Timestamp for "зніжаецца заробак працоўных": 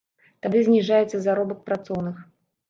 0.67-2.17